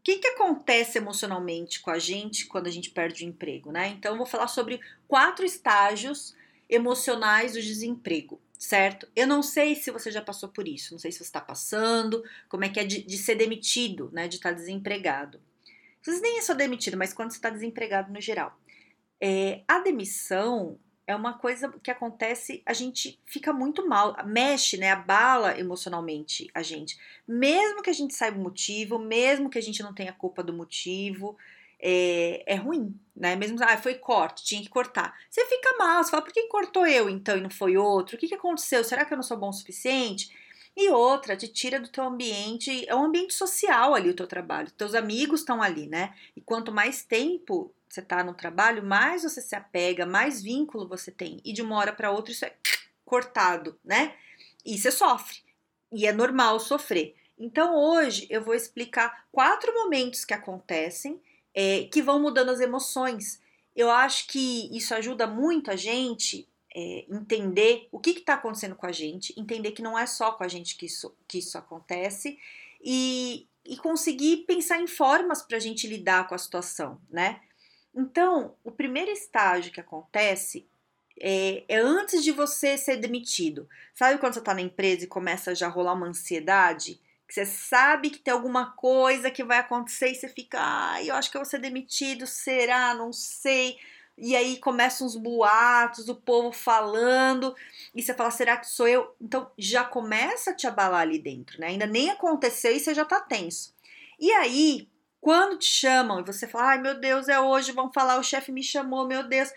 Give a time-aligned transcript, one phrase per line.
[0.00, 3.88] o que, que acontece emocionalmente com a gente quando a gente perde o emprego, né?
[3.88, 6.34] Então, eu vou falar sobre quatro estágios
[6.70, 9.06] emocionais do desemprego, certo?
[9.14, 12.24] Eu não sei se você já passou por isso, não sei se você está passando,
[12.48, 14.26] como é que é de, de ser demitido, né?
[14.26, 15.38] De estar tá desempregado.
[16.02, 18.58] Vezes nem é só demitido, mas quando você está desempregado no geral.
[19.20, 20.78] É, a demissão
[21.10, 26.62] é uma coisa que acontece, a gente fica muito mal, mexe, né, abala emocionalmente a
[26.62, 26.96] gente.
[27.26, 30.52] Mesmo que a gente saiba o motivo, mesmo que a gente não tenha culpa do
[30.52, 31.36] motivo,
[31.80, 33.34] é, é ruim, né?
[33.34, 35.18] Mesmo, ah, foi corte, tinha que cortar.
[35.28, 38.16] Você fica mal, você fala, por que cortou eu então e não foi outro?
[38.16, 38.84] O que, que aconteceu?
[38.84, 40.30] Será que eu não sou bom o suficiente?
[40.76, 44.70] E outra, te tira do teu ambiente, é um ambiente social ali o teu trabalho.
[44.70, 46.14] Teus amigos estão ali, né?
[46.36, 51.10] E quanto mais tempo você está no trabalho, mais você se apega, mais vínculo você
[51.10, 51.40] tem.
[51.44, 52.54] E de uma hora para outra isso é
[53.04, 54.14] cortado, né?
[54.64, 55.38] E você sofre.
[55.92, 57.16] E é normal sofrer.
[57.38, 61.20] Então hoje eu vou explicar quatro momentos que acontecem
[61.52, 63.40] é, que vão mudando as emoções.
[63.74, 68.86] Eu acho que isso ajuda muito a gente é, entender o que está acontecendo com
[68.86, 72.38] a gente, entender que não é só com a gente que isso, que isso acontece
[72.82, 77.40] e, e conseguir pensar em formas para a gente lidar com a situação, né?
[77.94, 80.66] Então, o primeiro estágio que acontece
[81.20, 83.68] é, é, antes de você ser demitido.
[83.94, 87.00] Sabe quando você está na empresa e começa a já rolar uma ansiedade?
[87.28, 91.14] Que você sabe que tem alguma coisa que vai acontecer e você fica, ai, eu
[91.14, 92.94] acho que eu vou ser demitido, será?
[92.94, 93.78] Não sei.
[94.16, 97.54] E aí começam uns boatos, o povo falando,
[97.94, 99.14] e você fala, será que sou eu?
[99.20, 101.68] Então já começa a te abalar ali dentro, né?
[101.68, 103.74] Ainda nem aconteceu e você já tá tenso.
[104.18, 104.89] E aí,
[105.20, 108.50] quando te chamam e você fala, ai meu Deus, é hoje, vão falar, o chefe
[108.50, 109.52] me chamou, meu Deus.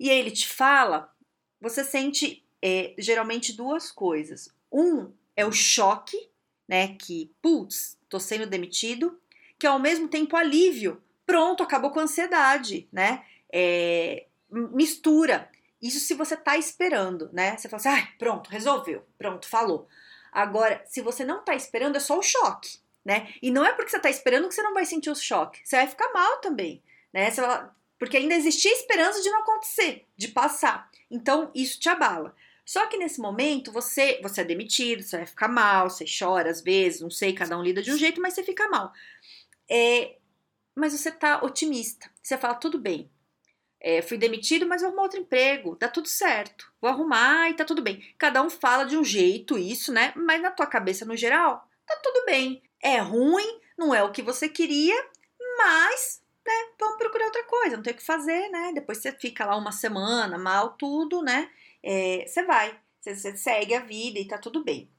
[0.00, 1.12] E ele te fala,
[1.60, 4.48] você sente é, geralmente duas coisas.
[4.72, 6.30] Um é o choque,
[6.66, 6.96] né?
[6.96, 9.20] Que, putz, tô sendo demitido,
[9.58, 11.02] que ao mesmo tempo alívio.
[11.26, 13.24] Pronto, acabou com a ansiedade, né?
[13.52, 15.50] É, mistura.
[15.82, 17.56] Isso se você tá esperando, né?
[17.56, 19.86] Você fala assim, ai, pronto, resolveu, pronto, falou.
[20.32, 23.32] Agora, se você não tá esperando, é só o choque né?
[23.40, 25.62] E não é porque você tá esperando que você não vai sentir o choque.
[25.64, 27.30] Você vai ficar mal também, né?
[27.30, 27.66] Você vai,
[27.98, 30.90] porque ainda existia esperança de não acontecer, de passar.
[31.10, 32.36] Então, isso te abala.
[32.66, 36.60] Só que nesse momento, você, você é demitido, você vai ficar mal, você chora às
[36.60, 38.92] vezes, não sei, cada um lida de um jeito, mas você fica mal.
[39.70, 40.16] É,
[40.76, 42.10] mas você tá otimista.
[42.22, 43.10] Você fala, tudo bem.
[43.80, 46.70] É, fui demitido, mas vou arrumar outro emprego, tá tudo certo.
[46.78, 48.04] Vou arrumar e tá tudo bem.
[48.18, 50.12] Cada um fala de um jeito, isso, né?
[50.14, 52.62] Mas na tua cabeça, no geral, tá tudo bem.
[52.82, 54.96] É ruim, não é o que você queria,
[55.58, 58.72] mas né, vamos procurar outra coisa, não tem o que fazer, né?
[58.74, 61.50] Depois você fica lá uma semana, mal tudo, né?
[61.82, 64.90] É, você vai, você, segue a vida e tá tudo bem.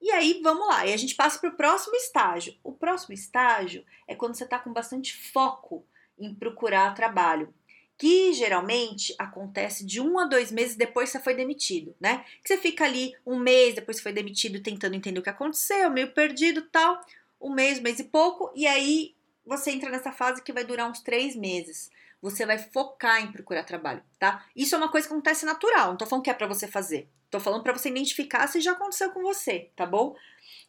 [0.00, 2.56] E aí, vamos lá, e a gente passa para o próximo estágio.
[2.64, 5.86] O próximo estágio é quando você está com bastante foco
[6.18, 7.54] em procurar trabalho
[8.00, 12.24] que geralmente acontece de um a dois meses depois que você foi demitido, né?
[12.42, 15.90] Que você fica ali um mês depois que foi demitido tentando entender o que aconteceu,
[15.90, 16.98] meio perdido tal,
[17.38, 21.00] um mês, mês e pouco, e aí você entra nessa fase que vai durar uns
[21.02, 21.90] três meses.
[22.22, 24.46] Você vai focar em procurar trabalho, tá?
[24.56, 27.06] Isso é uma coisa que acontece natural, não tô falando que é para você fazer.
[27.30, 30.16] Tô falando para você identificar se já aconteceu com você, tá bom?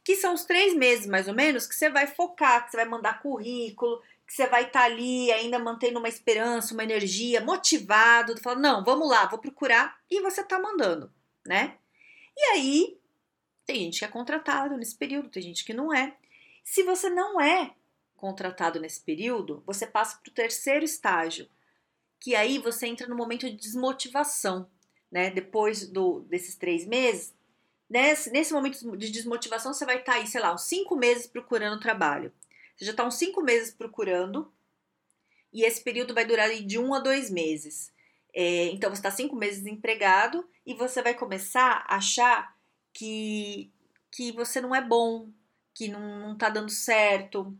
[0.03, 2.85] Que são os três meses mais ou menos que você vai focar, que você vai
[2.85, 8.41] mandar currículo, que você vai estar tá ali ainda mantendo uma esperança, uma energia, motivado,
[8.41, 11.11] falando, não, vamos lá, vou procurar, e você tá mandando,
[11.45, 11.77] né?
[12.37, 12.97] E aí,
[13.65, 16.15] tem gente que é contratado nesse período, tem gente que não é.
[16.63, 17.75] Se você não é
[18.15, 21.49] contratado nesse período, você passa para o terceiro estágio,
[22.17, 24.69] que aí você entra no momento de desmotivação,
[25.11, 25.29] né?
[25.29, 27.35] Depois do, desses três meses,
[27.89, 31.27] nesse, nesse momento de desmotivação, você vai estar tá aí, sei lá, uns cinco meses
[31.27, 32.31] procurando trabalho.
[32.81, 34.51] Você já está uns cinco meses procurando
[35.53, 37.93] e esse período vai durar de um a dois meses.
[38.33, 42.57] É, então você está cinco meses desempregado e você vai começar a achar
[42.91, 43.69] que,
[44.09, 45.29] que você não é bom,
[45.75, 47.55] que não, está dando certo.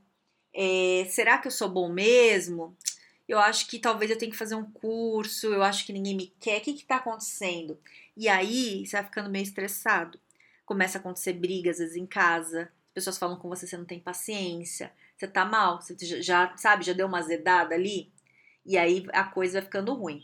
[0.52, 2.76] É, será que eu sou bom mesmo?
[3.30, 6.34] Eu acho que talvez eu tenha que fazer um curso, eu acho que ninguém me
[6.40, 6.58] quer.
[6.58, 7.80] O que está acontecendo?
[8.18, 10.20] E aí você vai ficando meio estressado.
[10.66, 13.86] Começa a acontecer brigas às vezes em casa, as pessoas falam com você, você não
[13.86, 14.92] tem paciência,
[15.22, 18.12] você tá mal, você já, sabe, já deu uma azedada ali,
[18.66, 20.24] e aí a coisa vai ficando ruim.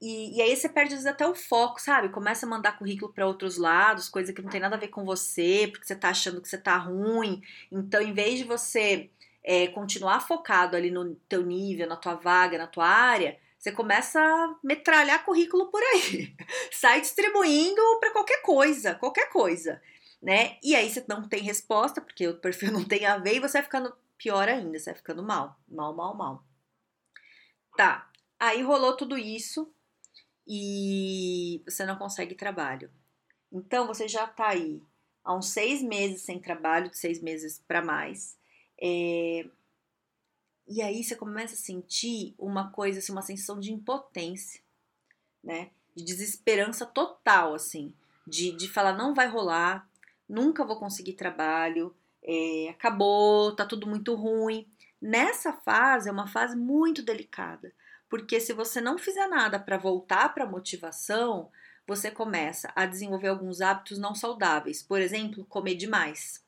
[0.00, 2.08] E, e aí você perde vezes até o foco, sabe?
[2.08, 5.04] Começa a mandar currículo para outros lados, coisa que não tem nada a ver com
[5.04, 7.42] você, porque você tá achando que você tá ruim.
[7.70, 9.10] Então, em vez de você
[9.42, 14.20] é, continuar focado ali no teu nível, na tua vaga, na tua área, você começa
[14.20, 16.34] a metralhar currículo por aí.
[16.70, 19.82] Sai distribuindo para qualquer coisa, qualquer coisa,
[20.22, 20.58] né?
[20.62, 23.54] E aí você não tem resposta, porque o perfil não tem a ver, e você
[23.54, 26.44] vai ficando pior ainda, você vai ficando mal, mal, mal, mal.
[27.76, 29.72] Tá, aí rolou tudo isso,
[30.48, 32.90] e você não consegue trabalho.
[33.52, 34.82] Então você já está aí
[35.22, 38.38] há uns seis meses sem trabalho, de seis meses para mais.
[38.80, 39.46] É...
[40.66, 44.62] E aí você começa a sentir uma coisa, assim, uma sensação de impotência,
[45.44, 45.70] né?
[45.94, 47.92] De desesperança total, assim,
[48.26, 49.88] de, de falar não vai rolar,
[50.26, 54.66] nunca vou conseguir trabalho, é, acabou, tá tudo muito ruim.
[55.00, 57.72] Nessa fase é uma fase muito delicada,
[58.08, 61.50] porque se você não fizer nada para voltar para a motivação,
[61.86, 64.82] você começa a desenvolver alguns hábitos não saudáveis.
[64.82, 66.46] Por exemplo, comer demais.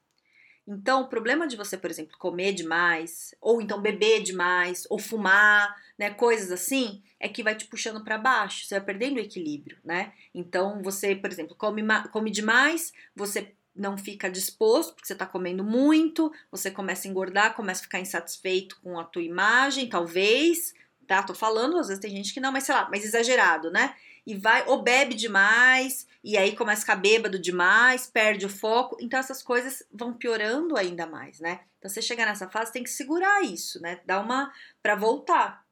[0.66, 5.74] Então, o problema de você, por exemplo, comer demais, ou então beber demais, ou fumar,
[5.98, 9.78] né, coisas assim, é que vai te puxando para baixo, você vai perdendo o equilíbrio,
[9.82, 10.12] né?
[10.32, 11.82] Então, você, por exemplo, come,
[12.12, 17.54] come demais, você não fica disposto, porque você está comendo muito, você começa a engordar,
[17.54, 20.74] começa a ficar insatisfeito com a tua imagem, talvez,
[21.06, 21.22] tá?
[21.22, 23.94] Tô falando, às vezes tem gente que não, mas sei lá, mais exagerado, né?
[24.26, 28.96] E vai, ou bebe demais, e aí começa a ficar bêbado demais, perde o foco.
[29.00, 31.60] Então essas coisas vão piorando ainda mais, né?
[31.78, 34.00] Então você chegar nessa fase tem que segurar isso, né?
[34.04, 34.52] Dar uma
[34.82, 35.64] para voltar.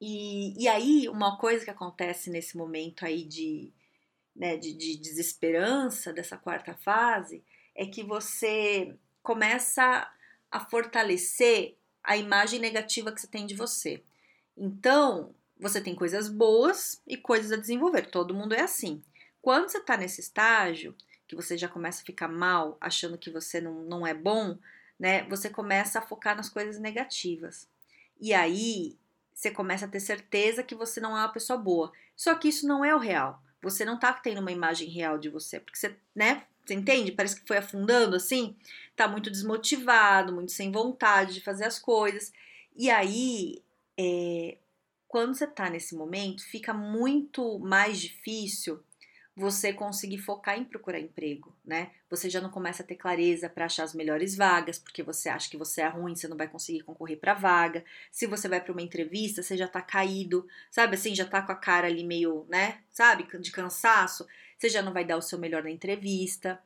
[0.00, 3.70] E, e aí, uma coisa que acontece nesse momento aí de,
[4.34, 7.42] né, de, de desesperança dessa quarta fase
[7.74, 10.10] é que você começa
[10.50, 14.02] a fortalecer a imagem negativa que você tem de você.
[14.56, 18.10] Então, você tem coisas boas e coisas a desenvolver.
[18.10, 19.02] Todo mundo é assim.
[19.42, 20.94] Quando você está nesse estágio,
[21.28, 24.58] que você já começa a ficar mal, achando que você não, não é bom,
[24.98, 25.22] né?
[25.28, 27.68] Você começa a focar nas coisas negativas.
[28.20, 28.98] E aí
[29.32, 31.92] você começa a ter certeza que você não é uma pessoa boa.
[32.16, 33.42] Só que isso não é o real.
[33.62, 36.44] Você não tá tendo uma imagem real de você, porque você, né?
[36.64, 37.12] Você entende?
[37.12, 38.56] Parece que foi afundando assim,
[38.94, 42.32] tá muito desmotivado, muito sem vontade de fazer as coisas.
[42.76, 43.62] E aí
[43.98, 44.56] é,
[45.08, 48.80] quando você está nesse momento, fica muito mais difícil
[49.36, 51.92] você conseguir focar em procurar emprego, né?
[52.10, 55.48] Você já não começa a ter clareza para achar as melhores vagas, porque você acha
[55.48, 57.84] que você é ruim, você não vai conseguir concorrer para vaga.
[58.10, 61.52] Se você vai para uma entrevista, você já tá caído, sabe assim, já tá com
[61.52, 64.26] a cara ali meio, né, sabe, de cansaço,
[64.58, 66.60] você já não vai dar o seu melhor na entrevista.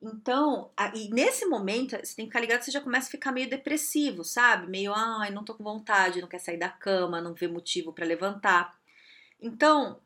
[0.00, 3.48] Então, e nesse momento, você tem que ficar ligado você já começa a ficar meio
[3.48, 4.68] depressivo, sabe?
[4.68, 8.06] Meio, ai, não tô com vontade, não quer sair da cama, não vê motivo para
[8.06, 8.78] levantar.
[9.40, 10.00] Então,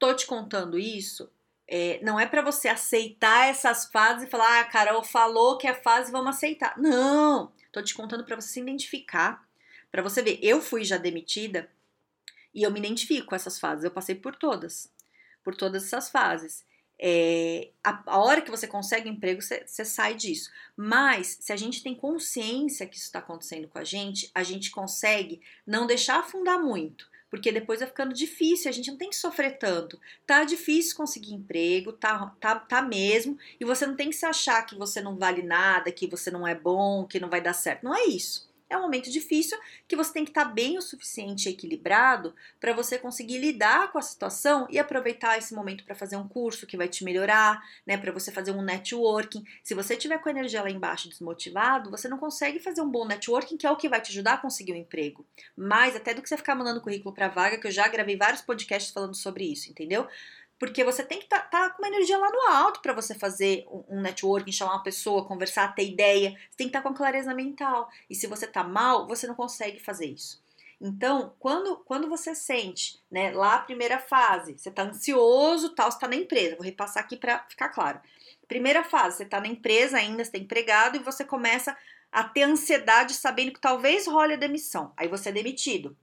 [0.00, 1.30] tô te contando isso,
[1.68, 5.74] é, não é para você aceitar essas fases e falar, ah, Carol falou que é
[5.74, 6.76] fase, vamos aceitar.
[6.76, 7.52] Não!
[7.70, 9.46] Tô te contando para você se identificar,
[9.92, 10.40] para você ver.
[10.42, 11.70] Eu fui já demitida
[12.52, 14.92] e eu me identifico com essas fases, eu passei por todas,
[15.44, 16.64] por todas essas fases
[17.02, 20.50] é, a, a, hora que você consegue um emprego, você sai disso.
[20.76, 24.70] Mas, se a gente tem consciência que isso está acontecendo com a gente, a gente
[24.70, 27.08] consegue não deixar afundar muito.
[27.30, 29.98] Porque depois vai ficando difícil, a gente não tem que sofrer tanto.
[30.26, 34.66] Tá difícil conseguir emprego, tá, tá, tá mesmo, e você não tem que se achar
[34.66, 37.84] que você não vale nada, que você não é bom, que não vai dar certo.
[37.84, 40.82] Não é isso é um momento difícil que você tem que estar tá bem o
[40.82, 46.16] suficiente equilibrado para você conseguir lidar com a situação e aproveitar esse momento para fazer
[46.16, 49.44] um curso que vai te melhorar, né, para você fazer um networking.
[49.62, 53.04] Se você tiver com a energia lá embaixo desmotivado, você não consegue fazer um bom
[53.04, 55.26] networking, que é o que vai te ajudar a conseguir um emprego.
[55.56, 58.40] Mais até do que você ficar mandando currículo para vaga, que eu já gravei vários
[58.40, 60.06] podcasts falando sobre isso, entendeu?
[60.60, 63.14] Porque você tem que estar tá, tá com uma energia lá no alto para você
[63.14, 66.32] fazer um, networking, chamar uma pessoa, conversar, ter ideia.
[66.50, 67.88] Você tem que estar tá com clareza mental.
[68.10, 70.38] E se você tá mal, você não consegue fazer isso.
[70.78, 75.98] Então, quando, quando você sente, né, lá a primeira fase, você tá ansioso, tal, você
[75.98, 76.56] tá na empresa.
[76.56, 77.98] Vou repassar aqui para ficar claro.
[78.46, 81.74] Primeira fase, você tá na empresa ainda, você tá empregado e você começa
[82.12, 84.92] a ter ansiedade sabendo que talvez role a demissão.
[84.94, 85.96] Aí você é demitido.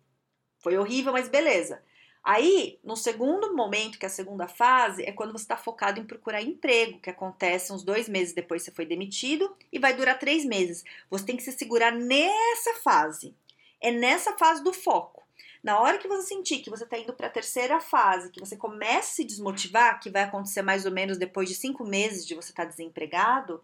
[0.64, 1.84] Foi horrível, mas beleza.
[2.30, 6.04] Aí, no segundo momento, que é a segunda fase, é quando você está focado em
[6.04, 10.20] procurar emprego, que acontece uns dois meses depois que você foi demitido e vai durar
[10.20, 10.84] três meses.
[11.10, 13.34] Você tem que se segurar nessa fase.
[13.80, 15.26] É nessa fase do foco.
[15.64, 18.58] Na hora que você sentir que você está indo para a terceira fase, que você
[18.58, 22.36] começa a se desmotivar, que vai acontecer mais ou menos depois de cinco meses de
[22.36, 23.62] você estar tá desempregado,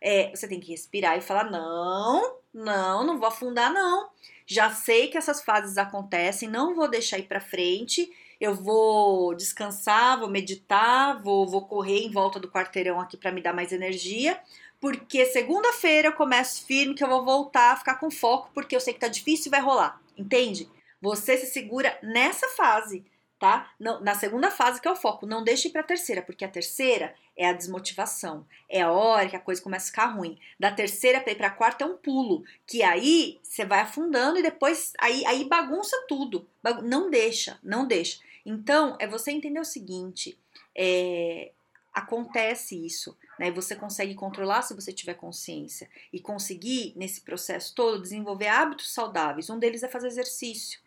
[0.00, 4.10] é, você tem que respirar e falar: não, não, não vou afundar, não.
[4.46, 8.10] Já sei que essas fases acontecem, não vou deixar ir para frente.
[8.40, 13.42] Eu vou descansar, vou meditar, vou, vou correr em volta do quarteirão aqui para me
[13.42, 14.40] dar mais energia,
[14.80, 18.80] porque segunda-feira eu começo firme que eu vou voltar a ficar com foco, porque eu
[18.80, 20.68] sei que tá difícil e vai rolar, entende?
[21.00, 23.04] Você se segura nessa fase
[23.38, 23.70] tá?
[23.78, 26.48] Não, na segunda fase que é o foco, não deixe para a terceira, porque a
[26.48, 30.36] terceira é a desmotivação, é a hora que a coisa começa a ficar ruim.
[30.58, 34.92] Da terceira para a quarta é um pulo, que aí você vai afundando e depois
[34.98, 36.46] aí, aí bagunça tudo.
[36.82, 38.20] Não deixa, não deixa.
[38.44, 40.36] Então é você entender o seguinte,
[40.76, 41.52] é,
[41.94, 43.52] acontece isso, né?
[43.52, 49.48] Você consegue controlar se você tiver consciência e conseguir nesse processo todo desenvolver hábitos saudáveis.
[49.48, 50.80] Um deles é fazer exercício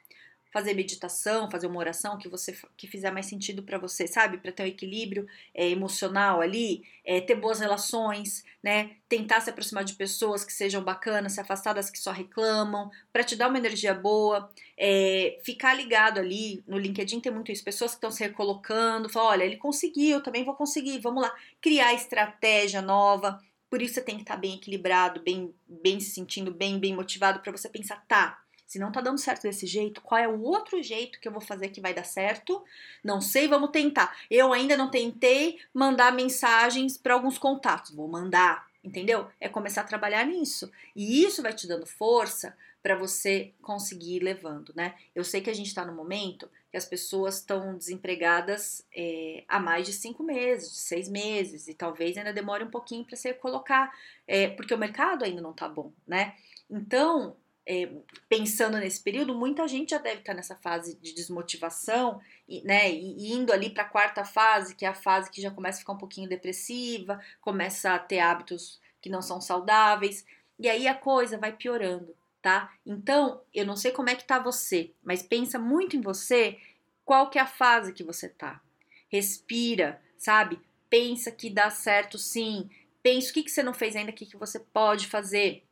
[0.52, 4.38] fazer meditação, fazer uma oração que você que fizer mais sentido para você, sabe?
[4.38, 8.92] Para ter um equilíbrio é, emocional ali, é, ter boas relações, né?
[9.08, 13.24] Tentar se aproximar de pessoas que sejam bacanas, se afastar das que só reclamam, para
[13.24, 17.92] te dar uma energia boa, é, ficar ligado ali no LinkedIn tem muito isso, pessoas
[17.92, 21.94] que estão se recolocando, falam, olha, ele conseguiu, eu também vou conseguir, vamos lá, criar
[21.94, 23.42] estratégia nova.
[23.70, 26.94] Por isso você tem que estar tá bem equilibrado, bem, bem se sentindo bem, bem
[26.94, 28.42] motivado para você pensar, tá,
[28.72, 31.42] se não tá dando certo desse jeito, qual é o outro jeito que eu vou
[31.42, 32.64] fazer que vai dar certo?
[33.04, 34.16] Não sei, vamos tentar.
[34.30, 37.92] Eu ainda não tentei mandar mensagens para alguns contatos.
[37.94, 39.28] Vou mandar, entendeu?
[39.42, 40.72] É começar a trabalhar nisso.
[40.96, 44.96] E isso vai te dando força para você conseguir ir levando, né?
[45.14, 49.60] Eu sei que a gente está no momento que as pessoas estão desempregadas é, há
[49.60, 53.34] mais de cinco meses, de seis meses, e talvez ainda demore um pouquinho para você
[53.34, 53.94] colocar,
[54.26, 56.36] é, porque o mercado ainda não tá bom, né?
[56.70, 57.90] Então, é,
[58.28, 63.34] pensando nesse período, muita gente já deve estar nessa fase de desmotivação, e, né, e
[63.34, 65.94] indo ali para a quarta fase, que é a fase que já começa a ficar
[65.94, 70.26] um pouquinho depressiva, começa a ter hábitos que não são saudáveis,
[70.60, 72.74] e aí a coisa vai piorando, tá?
[72.86, 76.58] Então, eu não sei como é que tá você, mas pensa muito em você,
[77.06, 78.62] qual que é a fase que você tá.
[79.10, 80.60] Respira, sabe?
[80.90, 82.70] Pensa que dá certo sim.
[83.02, 85.64] Pensa o que, que você não fez ainda, o que, que você pode fazer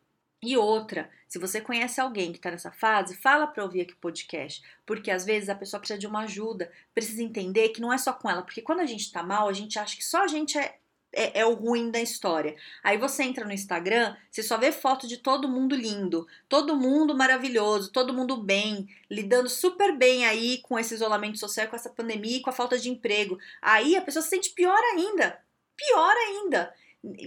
[0.41, 3.98] e outra, se você conhece alguém que está nessa fase, fala para ouvir aqui o
[3.98, 7.98] podcast, porque às vezes a pessoa precisa de uma ajuda, precisa entender que não é
[7.98, 10.27] só com ela, porque quando a gente está mal, a gente acha que só a
[10.27, 10.77] gente é,
[11.12, 12.55] é, é, o ruim da história.
[12.81, 17.13] Aí você entra no Instagram, você só vê foto de todo mundo lindo, todo mundo
[17.13, 22.38] maravilhoso, todo mundo bem, lidando super bem aí com esse isolamento social, com essa pandemia
[22.38, 23.38] e com a falta de emprego.
[23.62, 25.38] Aí a pessoa se sente pior ainda,
[25.75, 26.74] pior ainda.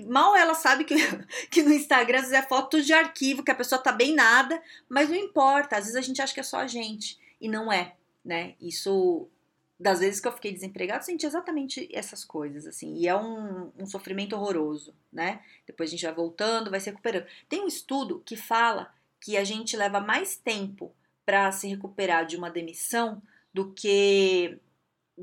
[0.07, 0.95] Mal ela sabe que,
[1.50, 4.62] que no Instagram às vezes é foto de arquivo, que a pessoa tá bem nada,
[4.88, 7.73] mas não importa, às vezes a gente acha que é só a gente, e não
[7.73, 8.55] é, né?
[8.61, 9.29] Isso,
[9.81, 13.87] das vezes que eu fiquei desempregado, senti exatamente essas coisas, assim, e é um, um
[13.87, 15.41] sofrimento horroroso, né?
[15.67, 17.26] Depois a gente vai voltando, vai se recuperando.
[17.49, 22.37] Tem um estudo que fala que a gente leva mais tempo para se recuperar de
[22.37, 23.23] uma demissão
[23.55, 24.59] do que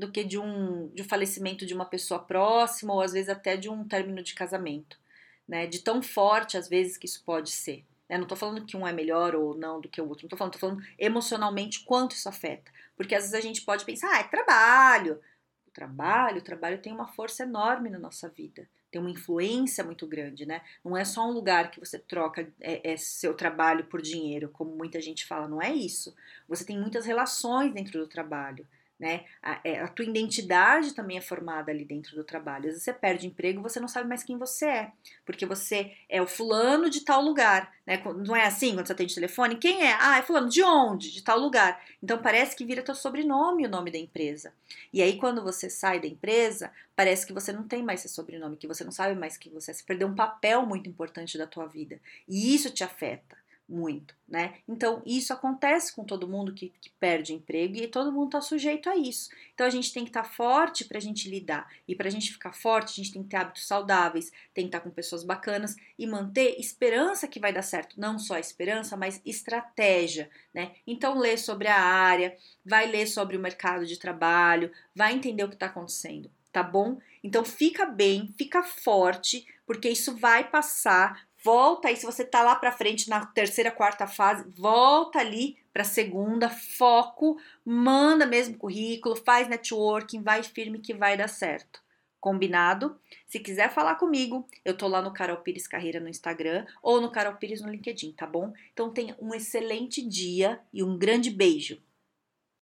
[0.00, 3.56] do que de um, de um falecimento de uma pessoa próxima ou às vezes até
[3.56, 4.98] de um término de casamento,
[5.46, 5.66] né?
[5.66, 7.84] De tão forte às vezes que isso pode ser.
[8.08, 8.16] Né?
[8.16, 10.38] Não estou falando que um é melhor ou não do que o outro, não estou
[10.38, 12.72] falando, tô falando emocionalmente quanto isso afeta.
[12.96, 15.20] Porque às vezes a gente pode pensar, ah, é trabalho.
[15.66, 20.04] O trabalho, o trabalho tem uma força enorme na nossa vida tem uma influência muito
[20.04, 20.62] grande, né?
[20.84, 24.74] Não é só um lugar que você troca é, é, seu trabalho por dinheiro, como
[24.74, 26.12] muita gente fala, não é isso.
[26.48, 28.66] Você tem muitas relações dentro do trabalho
[29.00, 29.24] né?
[29.42, 32.66] A, é, a, tua identidade também é formada ali dentro do trabalho.
[32.66, 34.92] Às vezes você perde emprego, você não sabe mais quem você é,
[35.24, 38.02] porque você é o fulano de tal lugar, né?
[38.26, 39.56] Não é assim quando você atende telefone?
[39.56, 39.96] Quem é?
[39.98, 41.10] Ah, é fulano de onde?
[41.10, 41.82] De tal lugar.
[42.02, 44.52] Então parece que vira teu sobrenome o nome da empresa.
[44.92, 48.58] E aí quando você sai da empresa, parece que você não tem mais esse sobrenome,
[48.58, 49.74] que você não sabe mais quem você é.
[49.74, 51.98] Você perdeu um papel muito importante da tua vida.
[52.28, 54.54] E isso te afeta muito, né?
[54.68, 58.90] Então, isso acontece com todo mundo que, que perde emprego e todo mundo está sujeito
[58.90, 59.30] a isso.
[59.54, 61.70] Então, a gente tem que estar tá forte para a gente lidar.
[61.86, 64.68] E para a gente ficar forte, a gente tem que ter hábitos saudáveis, tem que
[64.68, 68.00] estar tá com pessoas bacanas e manter esperança que vai dar certo.
[68.00, 70.72] Não só esperança, mas estratégia, né?
[70.84, 75.48] Então, lê sobre a área, vai ler sobre o mercado de trabalho, vai entender o
[75.48, 76.98] que está acontecendo, tá bom?
[77.22, 82.54] Então, fica bem, fica forte, porque isso vai passar, volta aí, se você tá lá
[82.54, 89.48] para frente na terceira, quarta fase, volta ali para segunda, foco, manda mesmo currículo, faz
[89.48, 91.80] networking, vai firme que vai dar certo.
[92.18, 93.00] Combinado?
[93.26, 97.10] Se quiser falar comigo, eu tô lá no Carol Pires Carreira no Instagram ou no
[97.10, 98.52] Carol Pires no LinkedIn, tá bom?
[98.72, 101.80] Então tenha um excelente dia e um grande beijo.